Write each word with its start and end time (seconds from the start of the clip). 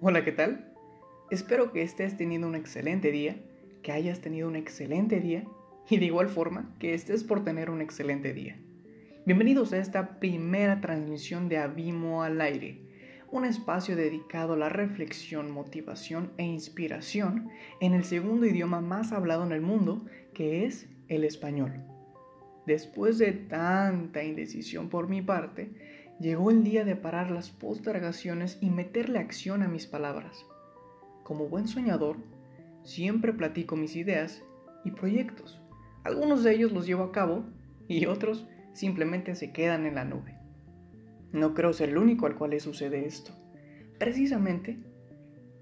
Hola, 0.00 0.24
¿qué 0.24 0.30
tal? 0.30 0.72
Espero 1.28 1.72
que 1.72 1.82
estés 1.82 2.16
teniendo 2.16 2.46
un 2.46 2.54
excelente 2.54 3.10
día, 3.10 3.34
que 3.82 3.90
hayas 3.90 4.20
tenido 4.20 4.46
un 4.46 4.54
excelente 4.54 5.18
día 5.18 5.42
y 5.90 5.96
de 5.98 6.04
igual 6.06 6.28
forma 6.28 6.72
que 6.78 6.94
estés 6.94 7.24
por 7.24 7.42
tener 7.42 7.68
un 7.68 7.80
excelente 7.80 8.32
día. 8.32 8.56
Bienvenidos 9.26 9.72
a 9.72 9.78
esta 9.78 10.20
primera 10.20 10.80
transmisión 10.80 11.48
de 11.48 11.58
Abimo 11.58 12.22
al 12.22 12.40
aire, 12.40 12.80
un 13.32 13.44
espacio 13.44 13.96
dedicado 13.96 14.52
a 14.52 14.56
la 14.56 14.68
reflexión, 14.68 15.50
motivación 15.50 16.30
e 16.36 16.44
inspiración 16.44 17.48
en 17.80 17.92
el 17.92 18.04
segundo 18.04 18.46
idioma 18.46 18.80
más 18.80 19.10
hablado 19.10 19.44
en 19.44 19.50
el 19.50 19.62
mundo, 19.62 20.06
que 20.32 20.64
es 20.64 20.86
el 21.08 21.24
español. 21.24 21.97
Después 22.68 23.16
de 23.16 23.32
tanta 23.32 24.22
indecisión 24.22 24.90
por 24.90 25.08
mi 25.08 25.22
parte, 25.22 25.70
llegó 26.20 26.50
el 26.50 26.64
día 26.64 26.84
de 26.84 26.96
parar 26.96 27.30
las 27.30 27.48
postergaciones 27.48 28.58
y 28.60 28.68
meterle 28.68 29.20
acción 29.20 29.62
a 29.62 29.68
mis 29.68 29.86
palabras. 29.86 30.44
Como 31.22 31.48
buen 31.48 31.66
soñador, 31.66 32.18
siempre 32.82 33.32
platico 33.32 33.74
mis 33.74 33.96
ideas 33.96 34.42
y 34.84 34.90
proyectos. 34.90 35.58
Algunos 36.04 36.44
de 36.44 36.56
ellos 36.56 36.70
los 36.70 36.86
llevo 36.86 37.04
a 37.04 37.10
cabo 37.10 37.46
y 37.88 38.04
otros 38.04 38.46
simplemente 38.74 39.34
se 39.34 39.50
quedan 39.50 39.86
en 39.86 39.94
la 39.94 40.04
nube. 40.04 40.36
No 41.32 41.54
creo 41.54 41.72
ser 41.72 41.88
el 41.88 41.96
único 41.96 42.26
al 42.26 42.36
cual 42.36 42.50
le 42.50 42.60
sucede 42.60 43.06
esto. 43.06 43.32
Precisamente, 43.98 44.76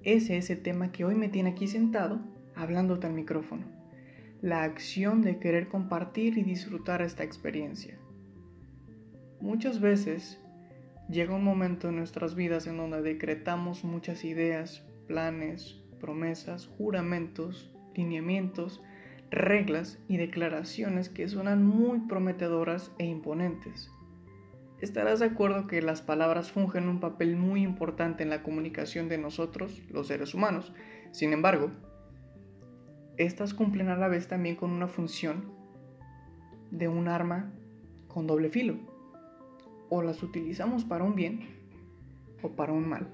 ese 0.02 0.38
es 0.38 0.50
el 0.50 0.60
tema 0.60 0.90
que 0.90 1.04
hoy 1.04 1.14
me 1.14 1.28
tiene 1.28 1.50
aquí 1.50 1.68
sentado 1.68 2.18
hablándote 2.56 3.06
al 3.06 3.12
micrófono. 3.12 3.75
La 4.42 4.64
acción 4.64 5.22
de 5.22 5.38
querer 5.38 5.68
compartir 5.68 6.36
y 6.36 6.42
disfrutar 6.42 7.00
esta 7.00 7.24
experiencia. 7.24 7.98
Muchas 9.40 9.80
veces 9.80 10.38
llega 11.08 11.34
un 11.34 11.42
momento 11.42 11.88
en 11.88 11.96
nuestras 11.96 12.34
vidas 12.34 12.66
en 12.66 12.76
donde 12.76 13.00
decretamos 13.00 13.82
muchas 13.82 14.24
ideas, 14.24 14.84
planes, 15.06 15.80
promesas, 16.00 16.66
juramentos, 16.76 17.70
lineamientos, 17.94 18.82
reglas 19.30 19.98
y 20.06 20.18
declaraciones 20.18 21.08
que 21.08 21.28
suenan 21.28 21.64
muy 21.64 22.00
prometedoras 22.00 22.92
e 22.98 23.06
imponentes. 23.06 23.90
Estarás 24.82 25.20
de 25.20 25.26
acuerdo 25.26 25.66
que 25.66 25.80
las 25.80 26.02
palabras 26.02 26.52
fungen 26.52 26.88
un 26.88 27.00
papel 27.00 27.36
muy 27.36 27.62
importante 27.62 28.22
en 28.22 28.28
la 28.28 28.42
comunicación 28.42 29.08
de 29.08 29.16
nosotros, 29.16 29.82
los 29.90 30.08
seres 30.08 30.34
humanos. 30.34 30.74
Sin 31.12 31.32
embargo, 31.32 31.70
estas 33.18 33.54
cumplen 33.54 33.88
a 33.88 33.96
la 33.96 34.08
vez 34.08 34.28
también 34.28 34.56
con 34.56 34.70
una 34.70 34.88
función 34.88 35.44
de 36.70 36.88
un 36.88 37.08
arma 37.08 37.52
con 38.08 38.26
doble 38.26 38.50
filo. 38.50 38.76
O 39.88 40.02
las 40.02 40.22
utilizamos 40.22 40.84
para 40.84 41.04
un 41.04 41.14
bien 41.14 41.40
o 42.42 42.50
para 42.50 42.72
un 42.72 42.88
mal. 42.88 43.08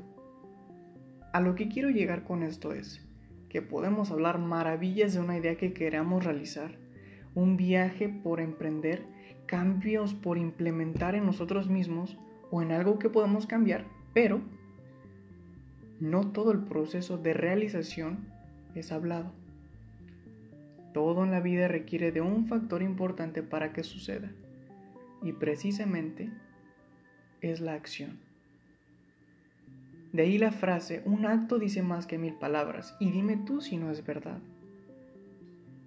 A 1.32 1.40
lo 1.40 1.54
que 1.54 1.68
quiero 1.68 1.90
llegar 1.90 2.24
con 2.24 2.42
esto 2.42 2.72
es 2.72 3.06
que 3.48 3.62
podemos 3.62 4.10
hablar 4.10 4.38
maravillas 4.38 5.12
de 5.12 5.20
una 5.20 5.36
idea 5.36 5.56
que 5.56 5.74
queramos 5.74 6.24
realizar, 6.24 6.72
un 7.34 7.56
viaje 7.56 8.08
por 8.08 8.40
emprender, 8.40 9.04
cambios 9.46 10.14
por 10.14 10.38
implementar 10.38 11.14
en 11.14 11.26
nosotros 11.26 11.68
mismos 11.68 12.16
o 12.50 12.62
en 12.62 12.72
algo 12.72 12.98
que 12.98 13.10
podemos 13.10 13.46
cambiar, 13.46 13.84
pero 14.14 14.40
no 16.00 16.32
todo 16.32 16.52
el 16.52 16.60
proceso 16.60 17.18
de 17.18 17.34
realización 17.34 18.26
es 18.74 18.90
hablado. 18.90 19.41
Todo 20.92 21.24
en 21.24 21.30
la 21.30 21.40
vida 21.40 21.68
requiere 21.68 22.12
de 22.12 22.20
un 22.20 22.46
factor 22.46 22.82
importante 22.82 23.42
para 23.42 23.72
que 23.72 23.82
suceda, 23.82 24.30
y 25.22 25.32
precisamente 25.32 26.30
es 27.40 27.60
la 27.60 27.74
acción. 27.74 28.18
De 30.12 30.22
ahí 30.22 30.36
la 30.36 30.52
frase, 30.52 31.02
un 31.06 31.24
acto 31.24 31.58
dice 31.58 31.82
más 31.82 32.06
que 32.06 32.18
mil 32.18 32.34
palabras, 32.34 32.94
y 33.00 33.10
dime 33.10 33.38
tú 33.46 33.62
si 33.62 33.78
no 33.78 33.90
es 33.90 34.04
verdad. 34.04 34.40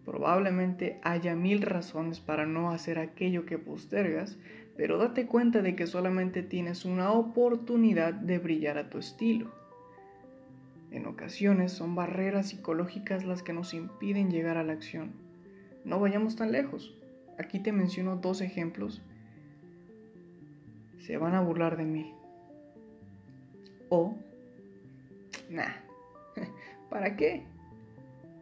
Probablemente 0.04 1.00
haya 1.04 1.36
mil 1.36 1.62
razones 1.62 2.20
para 2.20 2.46
no 2.46 2.72
hacer 2.72 2.98
aquello 3.00 3.46
que 3.46 3.58
postergas, 3.58 4.38
pero 4.78 4.98
date 4.98 5.28
cuenta 5.28 5.62
de 5.62 5.76
que 5.76 5.88
solamente 5.88 6.44
tienes 6.44 6.86
una 6.86 7.12
oportunidad 7.12 8.14
de 8.14 8.40
brillar 8.40 8.78
a 8.78 8.90
tu 8.90 8.98
estilo. 8.98 9.52
En 10.96 11.08
ocasiones 11.08 11.74
son 11.74 11.94
barreras 11.94 12.48
psicológicas 12.48 13.26
las 13.26 13.44
que 13.44 13.52
nos 13.52 13.74
impiden 13.74 14.32
llegar 14.32 14.56
a 14.56 14.64
la 14.64 14.72
acción. 14.72 15.12
No 15.84 16.00
vayamos 16.00 16.38
tan 16.38 16.54
lejos. 16.54 16.96
Aquí 17.38 17.60
te 17.60 17.74
menciono 17.74 18.16
dos 18.16 18.40
ejemplos. 18.40 19.02
Se 21.00 21.18
van 21.18 21.36
a 21.36 21.42
burlar 21.42 21.76
de 21.76 21.84
mí. 21.84 22.14
O, 23.90 24.16
nah, 25.50 25.74
¿para 26.90 27.18
qué? 27.18 27.44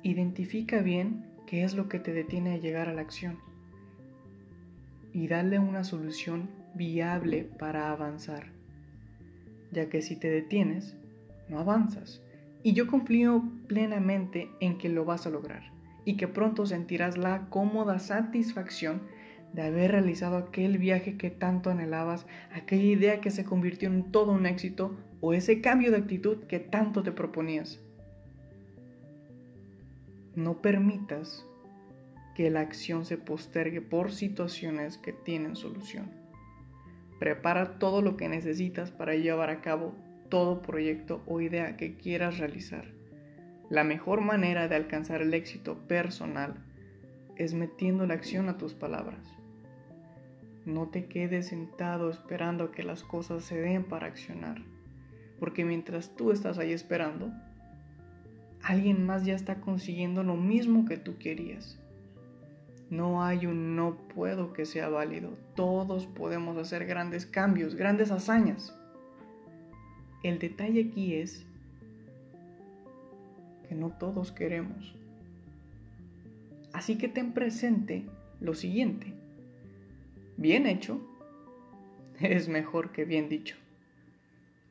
Identifica 0.04 0.84
bien 0.84 1.26
qué 1.48 1.64
es 1.64 1.74
lo 1.74 1.90
que 1.90 1.98
te 1.98 2.14
detiene 2.14 2.54
a 2.54 2.58
llegar 2.58 2.88
a 2.88 2.94
la 2.94 3.02
acción 3.02 3.40
y 5.12 5.28
dale 5.28 5.58
una 5.58 5.84
solución 5.84 6.52
viable 6.76 7.46
para 7.58 7.90
avanzar, 7.90 8.52
ya 9.72 9.90
que 9.90 10.04
si 10.04 10.16
te 10.16 10.30
detienes, 10.30 10.96
no 11.50 11.58
avanzas 11.58 12.22
y 12.64 12.74
yo 12.74 12.88
confío 12.88 13.44
plenamente 13.68 14.50
en 14.62 14.78
que 14.78 14.90
lo 14.90 15.06
vas 15.06 15.28
a 15.28 15.30
lograr 15.30 15.72
y 16.06 16.18
que 16.18 16.28
pronto 16.28 16.66
sentirás 16.66 17.18
la 17.18 17.50
cómoda 17.50 18.00
satisfacción 18.00 19.02
de 19.54 19.62
haber 19.62 19.92
realizado 19.92 20.38
aquel 20.38 20.78
viaje 20.78 21.16
que 21.18 21.30
tanto 21.30 21.70
anhelabas, 21.70 22.26
aquella 22.52 22.84
idea 22.84 23.22
que 23.22 23.30
se 23.30 23.46
convirtió 23.46 23.88
en 23.88 24.12
todo 24.12 24.32
un 24.32 24.46
éxito 24.46 24.98
o 25.22 25.34
ese 25.34 25.62
cambio 25.62 25.92
de 25.92 25.98
actitud 25.98 26.46
que 26.46 26.60
tanto 26.60 27.04
te 27.04 27.12
proponías. 27.12 27.80
No 30.36 30.62
permitas 30.62 31.46
que 32.36 32.50
la 32.50 32.62
acción 32.62 33.06
se 33.06 33.18
postergue 33.18 33.82
por 33.82 34.12
situaciones 34.12 34.98
que 34.98 35.14
tienen 35.14 35.56
solución. 35.56 36.10
Prepara 37.20 37.78
todo 37.78 38.02
lo 38.02 38.18
que 38.18 38.28
necesitas 38.28 38.90
para 38.90 39.14
llevar 39.14 39.52
a 39.52 39.62
cabo 39.62 39.94
todo 40.34 40.64
proyecto 40.64 41.22
o 41.28 41.42
idea 41.42 41.78
que 41.78 41.96
quieras 41.96 42.40
realizar. 42.40 42.86
La 43.70 43.84
mejor 43.84 44.22
manera 44.22 44.68
de 44.68 44.74
alcanzar 44.74 45.22
el 45.22 45.32
éxito 45.32 45.78
personal 45.88 46.56
es 47.36 47.54
metiendo 47.54 48.08
la 48.08 48.16
acción 48.16 48.50
a 48.50 48.58
tus 48.58 48.74
palabras. 48.74 49.32
No 50.66 50.88
te 50.88 51.06
quedes 51.06 51.50
sentado 51.50 52.10
esperando 52.10 52.72
que 52.72 52.82
las 52.82 53.04
cosas 53.04 53.44
se 53.44 53.62
den 53.62 53.84
para 53.84 54.08
accionar, 54.08 54.64
porque 55.40 55.66
mientras 55.66 56.16
tú 56.16 56.32
estás 56.32 56.58
ahí 56.58 56.74
esperando, 56.74 57.32
alguien 58.64 59.06
más 59.06 59.26
ya 59.26 59.36
está 59.36 59.62
consiguiendo 59.62 60.24
lo 60.24 60.36
mismo 60.36 60.86
que 60.86 60.98
tú 60.98 61.20
querías. 61.20 61.80
No 62.90 63.24
hay 63.24 63.46
un 63.46 63.76
no 63.76 64.00
puedo 64.16 64.52
que 64.52 64.66
sea 64.66 64.90
válido. 64.90 65.38
Todos 65.56 66.08
podemos 66.08 66.58
hacer 66.58 66.88
grandes 66.88 67.28
cambios, 67.28 67.76
grandes 67.76 68.10
hazañas. 68.10 68.76
El 70.24 70.40
detalle 70.40 70.90
aquí 70.90 71.16
es 71.16 71.46
que 73.68 73.76
no 73.76 73.90
todos 73.90 74.32
queremos. 74.32 74.96
Así 76.72 76.98
que 76.98 77.10
ten 77.10 77.34
presente 77.34 78.04
lo 78.40 78.56
siguiente. 78.56 79.14
Bien 80.38 80.66
hecho 80.66 81.00
es 82.22 82.48
mejor 82.48 82.92
que 82.92 83.06
bien 83.06 83.28
dicho. 83.28 83.58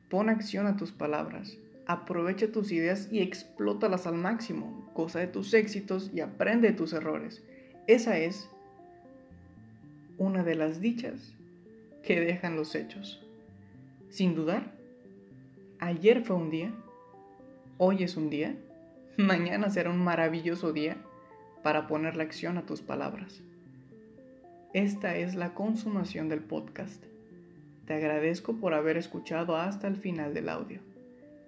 Pon 0.09 0.29
acción 0.29 0.67
a 0.67 0.75
tus 0.75 0.91
palabras, 0.91 1.57
aprovecha 1.87 2.51
tus 2.51 2.71
ideas 2.71 3.07
y 3.11 3.19
explótalas 3.19 4.05
al 4.05 4.15
máximo, 4.15 4.91
goza 4.93 5.19
de 5.19 5.27
tus 5.27 5.53
éxitos 5.53 6.11
y 6.13 6.19
aprende 6.19 6.69
de 6.69 6.77
tus 6.77 6.93
errores. 6.93 7.43
Esa 7.87 8.17
es 8.17 8.49
una 10.17 10.43
de 10.43 10.55
las 10.55 10.81
dichas 10.81 11.33
que 12.03 12.19
dejan 12.19 12.55
los 12.55 12.75
hechos. 12.75 13.25
Sin 14.09 14.35
dudar, 14.35 14.82
Ayer 15.85 16.21
fue 16.21 16.37
un 16.37 16.49
día, 16.49 16.71
hoy 17.77 18.03
es 18.03 18.15
un 18.15 18.29
día, 18.29 18.55
mañana 19.17 19.69
será 19.69 19.89
un 19.89 20.01
maravilloso 20.01 20.71
día 20.71 20.95
para 21.61 21.87
poner 21.87 22.15
la 22.15 22.23
acción 22.23 22.57
a 22.57 22.65
tus 22.65 22.81
palabras. 22.81 23.41
Esta 24.73 25.17
es 25.17 25.35
la 25.35 25.53
consumación 25.53 26.29
del 26.29 26.39
podcast. 26.39 27.03
Te 27.85 27.95
agradezco 27.95 28.53
por 28.53 28.73
haber 28.73 28.95
escuchado 28.95 29.57
hasta 29.57 29.89
el 29.89 29.97
final 29.97 30.33
del 30.33 30.47
audio. 30.47 30.79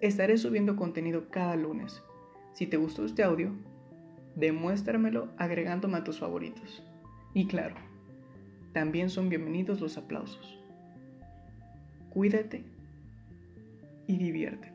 Estaré 0.02 0.38
subiendo 0.38 0.76
contenido 0.76 1.30
cada 1.30 1.56
lunes. 1.56 2.04
Si 2.52 2.68
te 2.68 2.76
gustó 2.76 3.06
este 3.06 3.24
audio, 3.24 3.54
demuéstramelo 4.36 5.30
agregándome 5.38 6.00
a 6.00 6.04
tus 6.04 6.20
favoritos. 6.20 6.84
Y 7.34 7.48
claro, 7.48 7.76
también 8.74 9.10
son 9.10 9.30
bienvenidos 9.30 9.80
los 9.80 9.98
aplausos. 9.98 10.60
Cuídate 12.10 12.75
y 14.08 14.18
diviértete. 14.18 14.75